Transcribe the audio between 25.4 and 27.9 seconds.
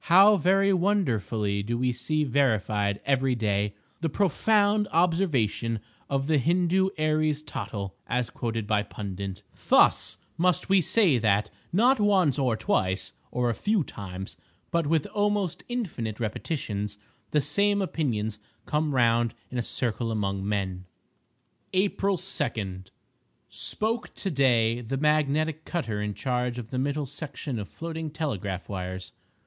cutter in charge of the middle section of